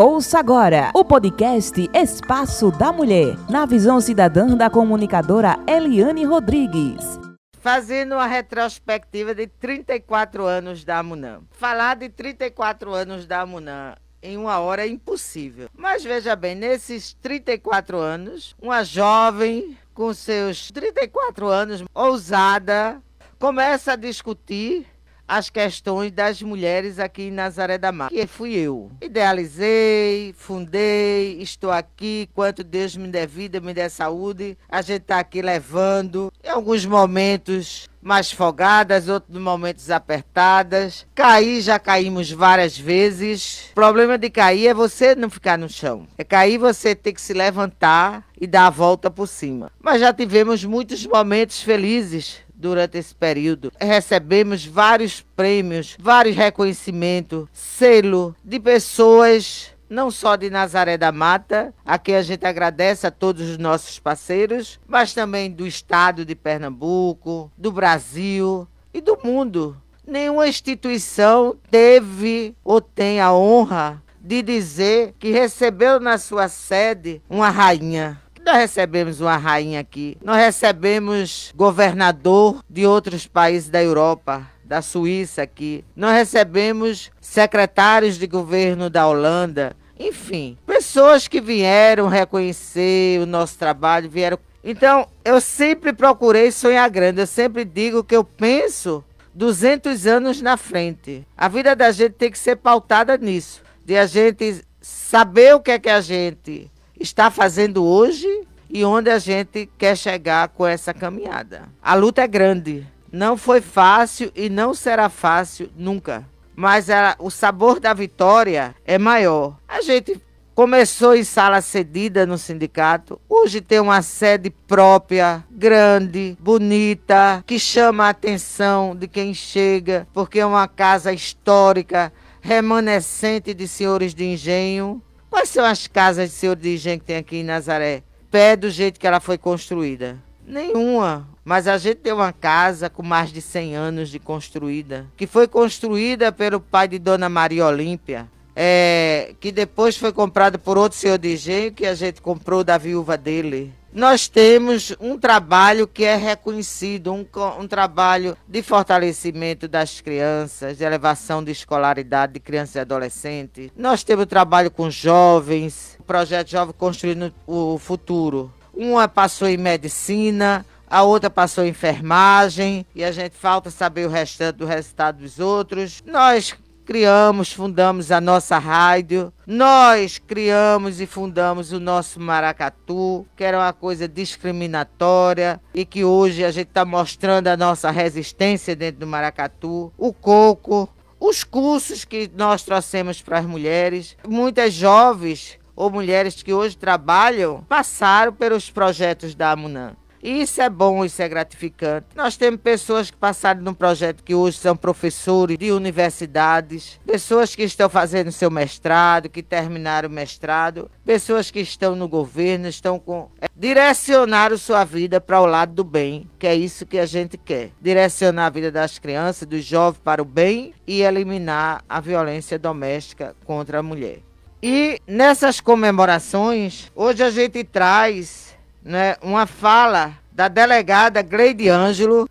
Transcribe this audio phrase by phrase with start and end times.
[0.00, 7.18] Ouça agora o podcast Espaço da Mulher, na visão cidadã da comunicadora Eliane Rodrigues.
[7.58, 11.40] Fazendo uma retrospectiva de 34 anos da Amunã.
[11.50, 15.68] Falar de 34 anos da Amunã em uma hora é impossível.
[15.76, 23.02] Mas veja bem, nesses 34 anos, uma jovem com seus 34 anos, ousada,
[23.36, 24.86] começa a discutir
[25.28, 28.90] as questões das mulheres aqui em Nazaré da Mata, que fui eu.
[29.02, 35.18] Idealizei, fundei, estou aqui, quanto Deus me der vida, me der saúde, a gente está
[35.18, 41.06] aqui levando, em alguns momentos mais folgadas, outros momentos apertadas.
[41.14, 43.66] Cair, já caímos várias vezes.
[43.72, 46.06] O problema de cair é você não ficar no chão.
[46.16, 49.70] É cair, você ter que se levantar e dar a volta por cima.
[49.78, 53.72] Mas já tivemos muitos momentos felizes durante esse período.
[53.80, 61.98] Recebemos vários prêmios, vários reconhecimentos, selo de pessoas não só de Nazaré da Mata, a
[61.98, 67.50] quem a gente agradece a todos os nossos parceiros, mas também do estado de Pernambuco,
[67.56, 69.76] do Brasil e do mundo.
[70.06, 77.50] Nenhuma instituição teve ou tem a honra de dizer que recebeu na sua sede uma
[77.50, 78.20] rainha.
[78.48, 85.42] Nós recebemos uma rainha aqui, nós recebemos governador de outros países da Europa, da Suíça
[85.42, 93.58] aqui, nós recebemos secretários de governo da Holanda, enfim, pessoas que vieram reconhecer o nosso
[93.58, 94.38] trabalho, vieram.
[94.64, 99.04] Então, eu sempre procurei sonhar grande, eu sempre digo que eu penso
[99.34, 101.26] 200 anos na frente.
[101.36, 105.72] A vida da gente tem que ser pautada nisso, de a gente saber o que
[105.72, 108.26] é que a gente está fazendo hoje
[108.70, 111.68] e onde a gente quer chegar com essa caminhada.
[111.82, 112.86] A luta é grande.
[113.10, 116.26] Não foi fácil e não será fácil nunca.
[116.54, 119.56] Mas ela, o sabor da vitória é maior.
[119.66, 120.20] A gente
[120.54, 123.18] começou em sala cedida no sindicato.
[123.28, 130.40] Hoje tem uma sede própria, grande, bonita, que chama a atenção de quem chega, porque
[130.40, 135.00] é uma casa histórica, remanescente de senhores de engenho
[135.30, 138.02] Quais são as casas de senhor de engenho que tem aqui em Nazaré?
[138.30, 140.18] Pé do jeito que ela foi construída?
[140.46, 141.28] Nenhuma.
[141.44, 145.46] Mas a gente tem uma casa com mais de 100 anos de construída, que foi
[145.46, 151.18] construída pelo pai de Dona Maria Olímpia, é, que depois foi comprada por outro senhor
[151.18, 156.14] de engenho que a gente comprou da viúva dele nós temos um trabalho que é
[156.14, 157.26] reconhecido, um,
[157.58, 163.70] um, trabalho de fortalecimento das crianças, de elevação de escolaridade de crianças e adolescentes.
[163.76, 168.52] Nós temos trabalho com jovens, o projeto Jovem Construindo o Futuro.
[168.74, 174.10] Uma passou em medicina, a outra passou em enfermagem, e a gente falta saber o
[174.10, 176.02] restante do resultado dos outros.
[176.06, 176.54] Nós
[176.88, 179.30] criamos, fundamos a nossa rádio.
[179.46, 186.42] Nós criamos e fundamos o nosso Maracatu, que era uma coisa discriminatória e que hoje
[186.42, 189.92] a gente está mostrando a nossa resistência dentro do Maracatu.
[189.98, 190.88] O Coco,
[191.20, 194.16] os cursos que nós trouxemos para as mulheres.
[194.26, 199.94] Muitas jovens ou mulheres que hoje trabalham passaram pelos projetos da Amunan.
[200.22, 202.06] Isso é bom, isso é gratificante.
[202.14, 207.62] Nós temos pessoas que passaram num projeto que hoje são professores de universidades, pessoas que
[207.62, 213.30] estão fazendo seu mestrado, que terminaram o mestrado, pessoas que estão no governo, estão com.
[213.40, 217.36] É, direcionaram sua vida para o lado do bem, que é isso que a gente
[217.36, 217.70] quer.
[217.80, 223.34] Direcionar a vida das crianças, dos jovens para o bem e eliminar a violência doméstica
[223.44, 224.20] contra a mulher.
[224.62, 228.47] E nessas comemorações, hoje a gente traz
[228.88, 232.28] né, uma fala da delegada Gleide Ângelo.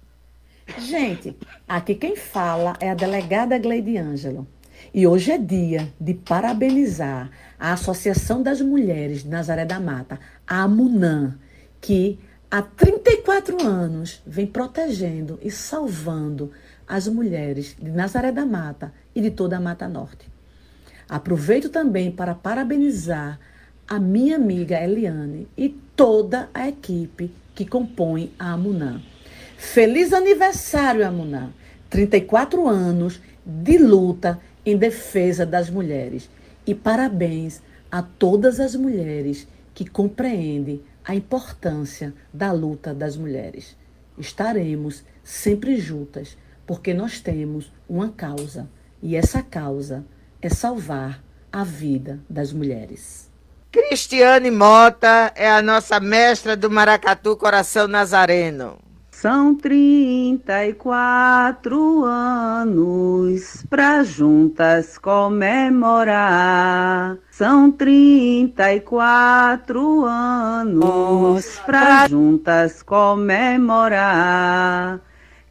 [0.79, 1.37] Gente,
[1.67, 4.47] aqui quem fala é a delegada Gleide Ângelo.
[4.91, 7.29] E hoje é dia de parabenizar
[7.59, 11.37] a Associação das Mulheres de Nazaré da Mata, a AMUNAM,
[11.79, 12.19] que
[12.49, 16.51] há 34 anos vem protegendo e salvando
[16.87, 20.27] as mulheres de Nazaré da Mata e de toda a Mata Norte.
[21.07, 23.39] Aproveito também para parabenizar
[23.87, 29.01] a minha amiga Eliane e toda a equipe que compõe a Amunã.
[29.57, 31.49] Feliz aniversário, Amunã!
[31.89, 36.29] 34 anos de luta em defesa das mulheres.
[36.67, 43.75] E parabéns a todas as mulheres que compreendem a importância da luta das mulheres.
[44.19, 48.69] Estaremos sempre juntas, porque nós temos uma causa,
[49.01, 50.05] e essa causa
[50.41, 53.26] é salvar a vida das mulheres.
[53.71, 58.77] Cristiane Mota é a nossa mestra do Maracatu Coração Nazareno.
[59.11, 66.37] São trinta e quatro anos pra juntas comemorar.
[67.29, 73.41] São trinta e quatro anos pra juntas comemorar.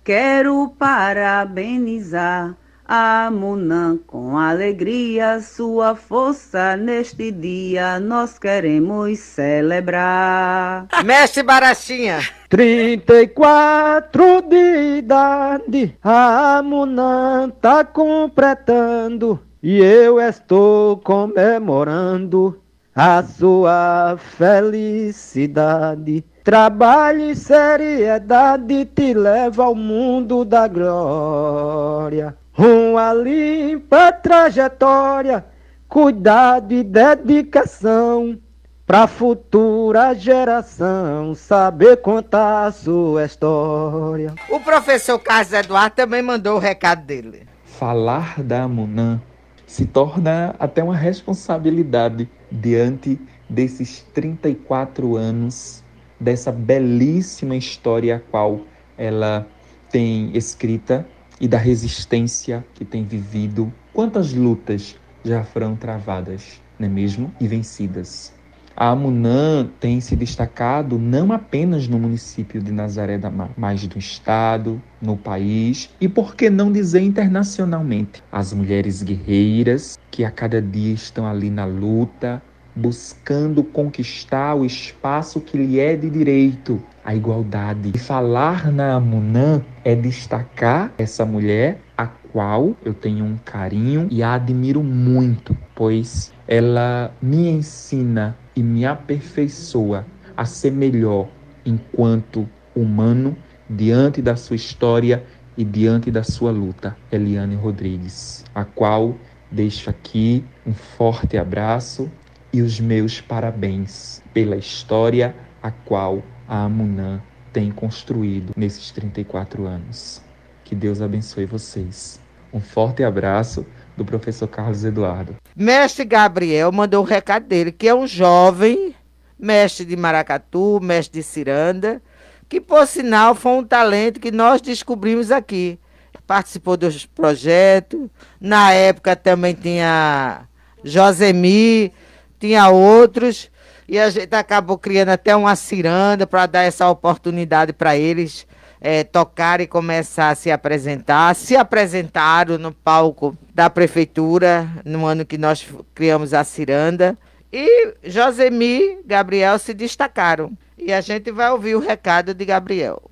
[0.05, 2.57] Quero parabenizar
[2.89, 10.87] a Munã com alegria, sua força neste dia nós queremos celebrar.
[11.05, 12.21] Mestre Barachinha.
[12.49, 22.63] 34 de idade, a Munã tá completando e eu estou comemorando
[22.95, 26.25] a sua felicidade.
[26.47, 32.37] Trabalho e seriedade te leva ao mundo da glória.
[32.57, 35.45] Uma limpa trajetória,
[35.89, 38.39] cuidado e dedicação.
[38.87, 44.33] Pra futura geração saber contar a sua história.
[44.49, 47.49] O professor Carlos Eduardo também mandou o recado dele.
[47.65, 49.21] Falar da Munã
[49.67, 53.21] se torna até uma responsabilidade diante
[53.51, 55.85] desses 34 anos
[56.19, 58.61] dessa belíssima história a qual
[58.97, 59.47] ela
[59.91, 61.07] tem escrita
[61.41, 63.73] e da resistência que tem vivido.
[63.93, 67.33] Quantas lutas já foram travadas, não é mesmo?
[67.41, 68.35] E vencidas.
[68.79, 73.97] A Amunã tem se destacado não apenas no município de Nazaré da Mar, mas no
[73.97, 78.23] estado, no país e, por que não dizer, internacionalmente.
[78.31, 82.43] As mulheres guerreiras que a cada dia estão ali na luta,
[82.77, 87.93] buscando conquistar o espaço que lhe é de direito, a igualdade.
[87.95, 94.23] E falar na Amunã é destacar essa mulher a qual eu tenho um carinho e
[94.23, 100.05] a admiro muito, pois ela me ensina e me aperfeiçoa
[100.37, 101.29] a ser melhor
[101.65, 103.35] enquanto humano
[103.69, 105.25] diante da sua história
[105.57, 106.95] e diante da sua luta.
[107.11, 109.17] Eliane Rodrigues, a qual
[109.51, 112.11] deixo aqui um forte abraço
[112.53, 117.21] e os meus parabéns pela história a qual a Amunã
[117.53, 120.23] tem construído nesses 34 anos.
[120.65, 122.21] Que Deus abençoe vocês.
[122.53, 123.67] Um forte abraço
[123.97, 125.37] do professor Carlos Eduardo.
[125.55, 128.95] Mestre Gabriel mandou o recado dele, que é um jovem
[129.39, 132.01] mestre de Maracatu, mestre de Ciranda,
[132.49, 135.79] que por sinal foi um talento que nós descobrimos aqui.
[136.27, 138.09] Participou dos projetos.
[138.41, 140.43] Na época também tinha
[140.83, 141.93] Josemi,
[142.39, 143.51] tinha outros,
[143.89, 148.47] e a gente acabou criando até uma ciranda para dar essa oportunidade para eles
[148.81, 151.35] é, tocar e começar a se apresentar.
[151.35, 157.17] Se apresentaram no palco da prefeitura no ano que nós criamos a ciranda.
[157.53, 160.53] E Josemi Gabriel se destacaram.
[160.77, 163.03] E a gente vai ouvir o recado de Gabriel.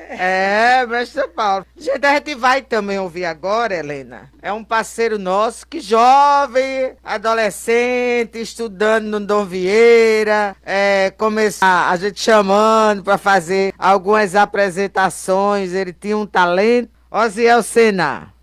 [0.10, 1.66] É, mestre Paulo.
[1.78, 4.32] Gente, a gente vai também ouvir agora, Helena.
[4.42, 12.20] É um parceiro nosso que jovem, adolescente, estudando no Dom Vieira, é, começar a gente
[12.20, 15.74] chamando para fazer algumas apresentações.
[15.74, 16.90] Ele tinha um talento.
[17.12, 18.34] Osiel Sena.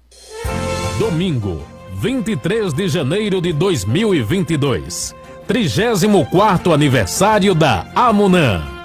[0.99, 1.65] Domingo,
[2.01, 5.15] 23 de janeiro de 2022.
[5.47, 8.75] 34 aniversário da Amunã.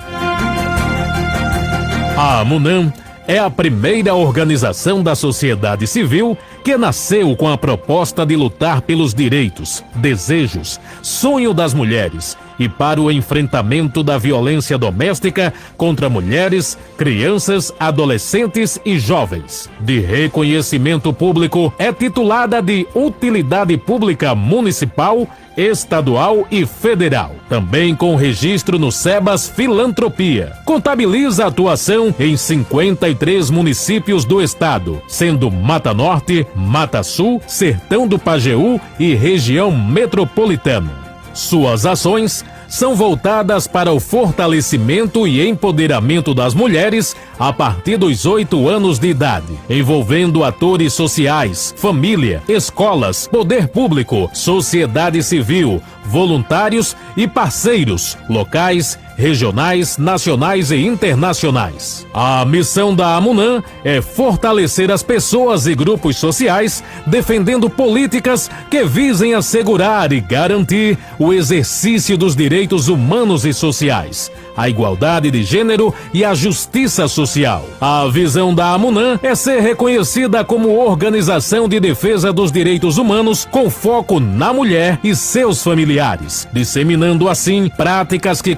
[2.23, 2.93] A Amunam
[3.27, 9.11] é a primeira organização da sociedade civil que nasceu com a proposta de lutar pelos
[9.11, 17.73] direitos, desejos, sonho das mulheres e para o enfrentamento da violência doméstica contra mulheres, crianças,
[17.79, 19.67] adolescentes e jovens.
[19.79, 25.27] De reconhecimento público, é titulada de Utilidade Pública Municipal
[25.57, 27.35] estadual e federal.
[27.49, 30.53] Também com registro no SEBAS Filantropia.
[30.63, 38.79] Contabiliza atuação em 53 municípios do estado, sendo Mata Norte, Mata Sul, Sertão do Pajeú
[38.99, 41.00] e região metropolitana.
[41.33, 48.69] Suas ações são voltadas para o fortalecimento e empoderamento das mulheres a partir dos oito
[48.69, 58.17] anos de idade, envolvendo atores sociais, família, escolas, poder público, sociedade civil, voluntários e parceiros
[58.29, 62.05] locais, regionais, nacionais e internacionais.
[62.13, 69.33] A missão da AMUNAM é fortalecer as pessoas e grupos sociais defendendo políticas que visem
[69.33, 76.25] assegurar e garantir o exercício dos direitos humanos e sociais, a igualdade de gênero e
[76.25, 77.65] a justiça social.
[77.79, 83.69] A visão da AMUNAM é ser reconhecida como organização de defesa dos direitos humanos com
[83.69, 88.55] foco na mulher e seus familiares, disseminando assim práticas que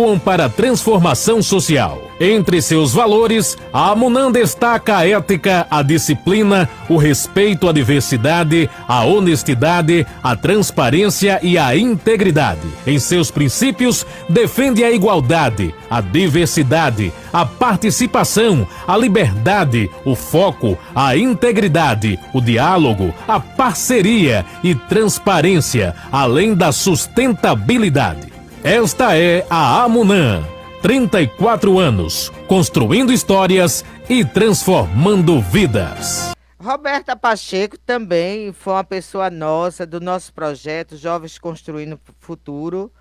[0.00, 2.02] contribuam para a transformação social.
[2.18, 9.04] Entre seus valores, a AMUNAM destaca a ética, a disciplina, o respeito à diversidade, a
[9.04, 12.66] honestidade, a transparência e a integridade.
[12.86, 21.16] Em seus princípios, defende a igualdade, a diversidade, a participação, a liberdade, o foco, a
[21.16, 28.39] integridade, o diálogo, a parceria e transparência, além da sustentabilidade.
[28.62, 30.44] Esta é a AMUNAM.
[30.82, 36.32] 34 anos, construindo histórias e transformando vidas.
[36.62, 42.92] Roberta Pacheco também foi uma pessoa nossa, do nosso projeto Jovens Construindo Futuro.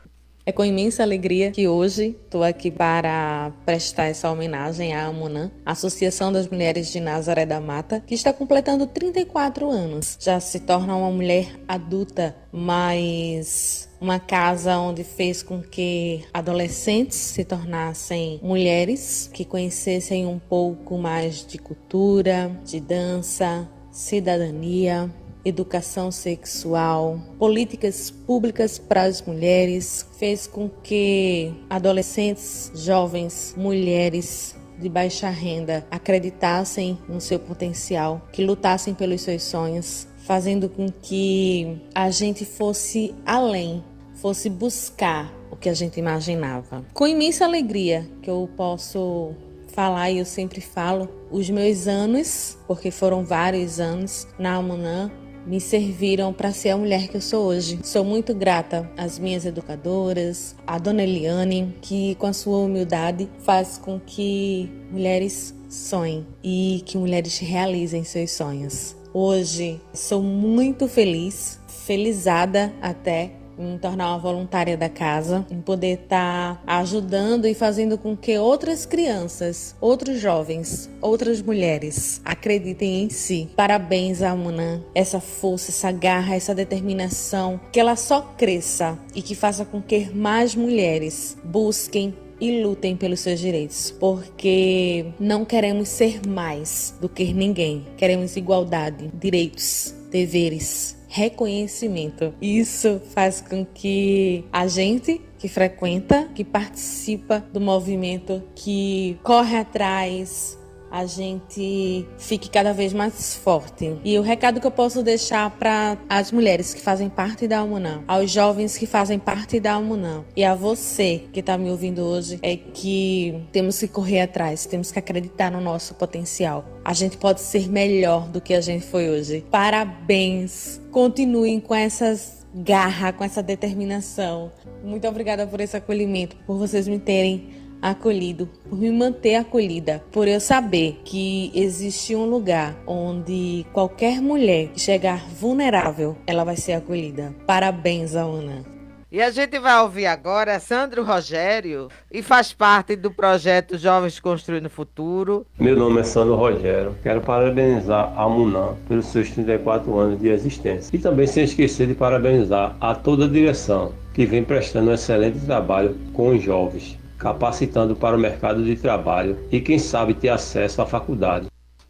[0.50, 6.34] É com imensa alegria que hoje estou aqui para prestar essa homenagem à AMUNAM, Associação
[6.34, 10.18] das Mulheres de Nazaré da Mata, que está completando 34 anos.
[10.20, 17.46] Já se torna uma mulher adulta, mas uma casa onde fez com que adolescentes se
[17.46, 25.14] tornassem mulheres que conhecessem um pouco mais de cultura, de dança, cidadania,
[25.50, 35.30] educação sexual, políticas públicas para as mulheres, fez com que adolescentes, jovens, mulheres de baixa
[35.30, 42.46] renda acreditassem no seu potencial, que lutassem pelos seus sonhos, fazendo com que a gente
[42.46, 43.84] fosse além,
[44.16, 46.86] fosse buscar o que a gente imaginava.
[46.94, 49.34] Com imensa alegria que eu posso
[49.74, 55.12] falar, e eu sempre falo, os meus anos, porque foram vários anos na Amunã,
[55.46, 57.80] me serviram para ser a mulher que eu sou hoje.
[57.84, 63.78] Sou muito grata às minhas educadoras, à dona Eliane, que com a sua humildade faz
[63.78, 68.96] com que mulheres sonhem e que mulheres realizem seus sonhos.
[69.14, 76.56] Hoje sou muito feliz, felizada até me tornar uma voluntária da casa, em poder estar
[76.56, 83.50] tá ajudando e fazendo com que outras crianças, outros jovens, outras mulheres acreditem em si.
[83.56, 89.36] Parabéns a Amuna, essa força, essa garra, essa determinação, que ela só cresça e que
[89.36, 96.26] faça com que mais mulheres busquem e lutem pelos seus direitos, porque não queremos ser
[96.26, 97.86] mais do que ninguém.
[97.98, 102.34] Queremos igualdade, direitos, deveres, reconhecimento.
[102.40, 110.59] Isso faz com que a gente que frequenta, que participa do movimento, que corre atrás,
[110.92, 113.96] a gente fique cada vez mais forte.
[114.04, 118.04] E o recado que eu posso deixar para as mulheres que fazem parte da Almunã,
[118.08, 122.40] aos jovens que fazem parte da Almunã e a você que está me ouvindo hoje
[122.42, 126.66] é que temos que correr atrás, temos que acreditar no nosso potencial.
[126.84, 129.46] A gente pode ser melhor do que a gente foi hoje.
[129.52, 130.82] Parabéns!
[130.92, 134.52] Continuem com essas garra, com essa determinação.
[134.84, 137.50] Muito obrigada por esse acolhimento, por vocês me terem
[137.82, 144.70] acolhido, por me manter acolhida, por eu saber que existe um lugar onde qualquer mulher
[144.70, 147.34] que chegar vulnerável, ela vai ser acolhida.
[147.46, 148.80] Parabéns, Ana.
[149.12, 154.68] E a gente vai ouvir agora Sandro Rogério e faz parte do projeto Jovens Construindo
[154.68, 155.48] o Futuro.
[155.60, 156.96] Meu nome é Sandro Rogério.
[157.02, 160.96] Quero parabenizar a Munan pelos seus 34 anos de existência.
[160.96, 165.40] E também sem esquecer de parabenizar a toda a direção que vem prestando um excelente
[165.40, 170.82] trabalho com os jovens capacitando para o mercado de trabalho e, quem sabe, ter acesso
[170.82, 171.48] à faculdade.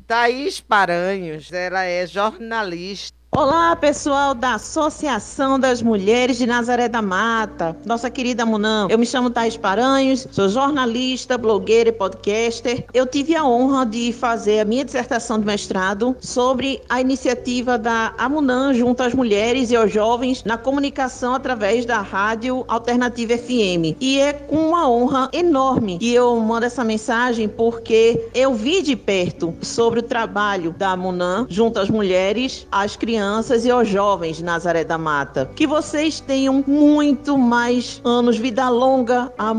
[0.08, 7.78] Thaís Paranhos, ela é jornalista Olá, pessoal da Associação das Mulheres de Nazaré da Mata,
[7.86, 8.88] nossa querida Munam.
[8.90, 12.86] Eu me chamo Thais Paranhos, sou jornalista, blogueira e podcaster.
[12.92, 18.16] Eu tive a honra de fazer a minha dissertação de mestrado sobre a iniciativa da
[18.18, 23.96] Amunam junto às mulheres e aos jovens na comunicação através da rádio Alternativa FM.
[24.02, 28.96] E é com uma honra enorme que eu mando essa mensagem porque eu vi de
[28.96, 34.38] perto sobre o trabalho da Amunam junto às mulheres, às crianças crianças e aos jovens
[34.38, 35.52] de Nazaré da Mata.
[35.54, 39.54] Que vocês tenham muito mais anos, vida longa, a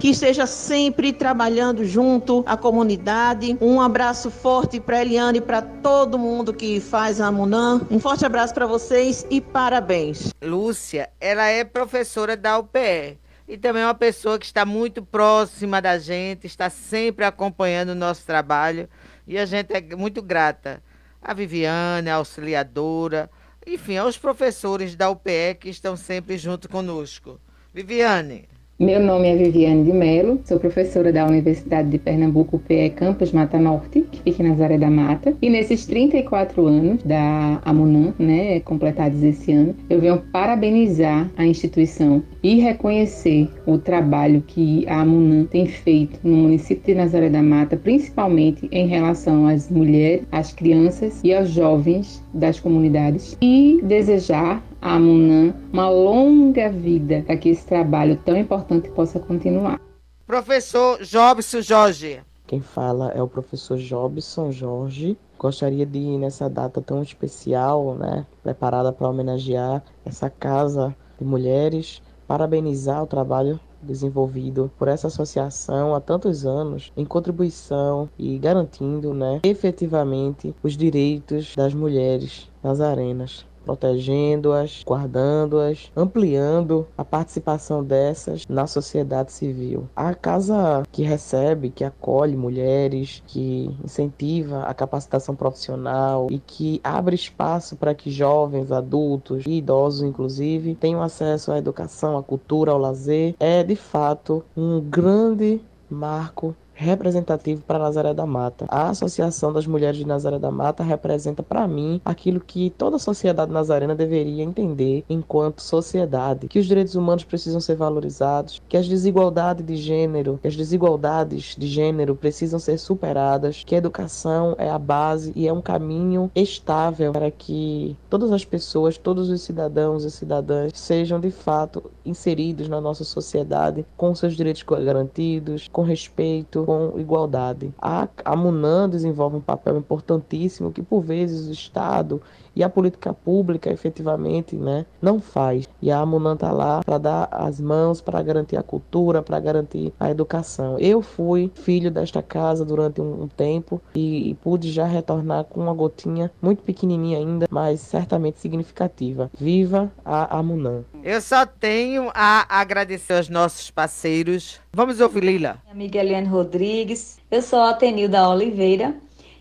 [0.00, 3.56] que esteja sempre trabalhando junto à comunidade.
[3.60, 7.82] Um abraço forte para Eliane e para todo mundo que faz a Munan.
[7.88, 10.32] Um forte abraço para vocês e parabéns.
[10.42, 15.80] Lúcia, ela é professora da UPE e também é uma pessoa que está muito próxima
[15.80, 18.88] da gente, está sempre acompanhando o nosso trabalho
[19.28, 20.82] e a gente é muito grata
[21.26, 23.28] a Viviane, a auxiliadora,
[23.66, 27.40] enfim, aos professores da UPE que estão sempre junto conosco.
[27.74, 28.48] Viviane.
[28.78, 33.58] Meu nome é Viviane de Melo, sou professora da Universidade de Pernambuco, PE Campus Mata
[33.58, 35.34] Norte, que fica na Zaré da Mata.
[35.40, 42.22] E nesses 34 anos da AMUNAM, né, completados esse ano, eu venho parabenizar a instituição
[42.42, 47.78] e reconhecer o trabalho que a AMUNAM tem feito no município de Nazaré da Mata,
[47.78, 55.00] principalmente em relação às mulheres, às crianças e aos jovens das comunidades e desejar a
[55.00, 59.80] Munan uma longa vida para que esse trabalho tão importante possa continuar.
[60.24, 62.20] Professor Jobson Jorge.
[62.46, 65.18] Quem fala é o professor Jobson Jorge.
[65.36, 72.00] Gostaria de ir nessa data tão especial, né, preparada para homenagear essa casa de mulheres,
[72.28, 79.40] parabenizar o trabalho desenvolvido por essa associação há tantos anos em contribuição e garantindo, né,
[79.42, 89.32] efetivamente os direitos das mulheres nas arenas protegendo-as, guardando-as, ampliando a participação dessas na sociedade
[89.32, 89.88] civil.
[89.96, 97.16] A casa que recebe, que acolhe mulheres, que incentiva a capacitação profissional e que abre
[97.16, 102.78] espaço para que jovens, adultos e idosos, inclusive, tenham acesso à educação, à cultura, ao
[102.78, 108.66] lazer, é de fato um grande marco representativo para Nazaré da Mata.
[108.68, 113.50] A Associação das Mulheres de Nazaré da Mata representa para mim aquilo que toda sociedade
[113.50, 119.64] nazarena deveria entender enquanto sociedade, que os direitos humanos precisam ser valorizados, que as desigualdades
[119.64, 124.78] de gênero, que as desigualdades de gênero precisam ser superadas, que a educação é a
[124.78, 130.10] base e é um caminho estável para que todas as pessoas, todos os cidadãos e
[130.10, 136.98] cidadãs sejam de fato inseridos na nossa sociedade com seus direitos garantidos, com respeito, com
[136.98, 137.72] igualdade.
[137.80, 142.20] A, a MUNAN desenvolve um papel importantíssimo que, por vezes, o Estado
[142.56, 145.68] e a política pública efetivamente né, não faz.
[145.80, 149.92] E a MUNAN está lá para dar as mãos, para garantir a cultura, para garantir
[150.00, 150.78] a educação.
[150.78, 155.60] Eu fui filho desta casa durante um, um tempo e, e, pude já retornar com
[155.60, 159.30] uma gotinha muito pequenininha ainda, mas certamente significativa.
[159.38, 160.84] Viva a, MUNAN!
[161.04, 164.60] Eu só tenho a agradecer aos nossos parceiros.
[164.76, 165.22] Vamos ouvir.
[165.22, 168.94] Minha amiga Eliane Rodrigues, eu sou a Tenilda Oliveira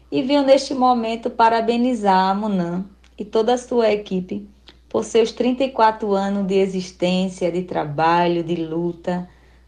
[0.09, 2.85] e venho neste momento parabenizar a Munan
[3.19, 4.47] e toda a sua equipe
[4.87, 9.27] por seus 34 anos de existência, de trabalho, de luta,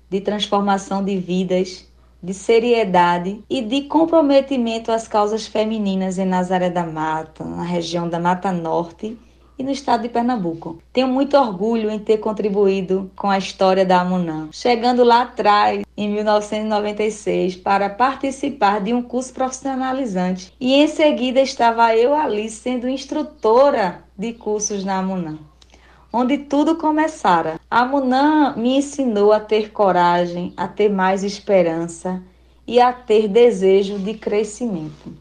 [0.10, 1.86] de transformação de vidas,
[2.24, 8.22] de seriedade e de comprometimento às causas femininas em Nazaré da Mata, na região da
[8.22, 9.18] Mata Norte
[9.58, 10.80] e no estado de Pernambuco.
[10.94, 16.10] Tenho muito orgulho em ter contribuído com a história da Amunã, chegando lá atrás, em
[16.10, 20.54] 1996, para participar de um curso profissionalizante.
[20.60, 25.38] E em seguida estava eu ali sendo instrutora de cursos na Amunã
[26.12, 27.60] onde tudo começara.
[27.70, 32.24] A Munã me ensinou a ter coragem, a ter mais esperança
[32.66, 35.14] e a ter desejo de crescimento.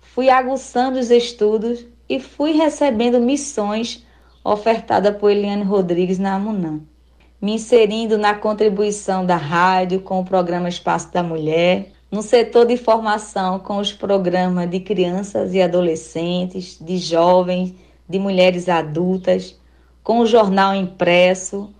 [0.00, 4.04] Fui aguçando os estudos e fui recebendo missões
[4.44, 6.78] ofertadas por Eliane Rodrigues na Amunã,
[7.40, 12.76] me inserindo na contribuição da rádio com o programa Espaço da Mulher, no setor de
[12.76, 17.74] formação com os programas de crianças e adolescentes, de jovens,
[18.06, 19.58] de mulheres adultas,
[20.04, 21.72] com o jornal impresso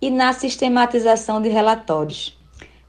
[0.00, 2.38] e na sistematização de relatórios.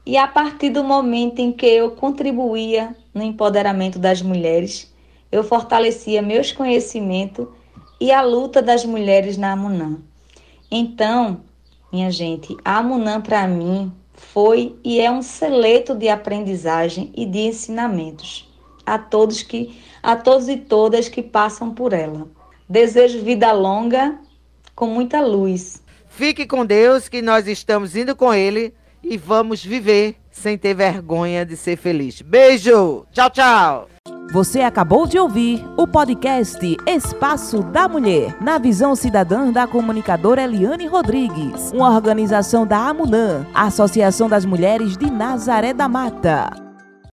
[0.06, 4.95] E a partir do momento em que eu contribuía no empoderamento das mulheres,
[5.30, 7.46] eu fortalecia meus conhecimentos
[8.00, 9.98] e a luta das mulheres na Amunã.
[10.70, 11.40] Então,
[11.92, 17.40] minha gente, a Amunã para mim foi e é um seleto de aprendizagem e de
[17.40, 18.48] ensinamentos
[18.84, 22.28] a todos que a todos e todas que passam por ela.
[22.68, 24.18] Desejo vida longa
[24.74, 25.82] com muita luz.
[26.08, 31.44] Fique com Deus, que nós estamos indo com Ele e vamos viver sem ter vergonha
[31.44, 32.22] de ser feliz.
[32.22, 33.06] Beijo!
[33.12, 33.95] Tchau, tchau!
[34.32, 40.86] Você acabou de ouvir o podcast Espaço da Mulher, na visão cidadã da comunicadora Eliane
[40.86, 46.65] Rodrigues, uma organização da AMUNAM, Associação das Mulheres de Nazaré da Mata.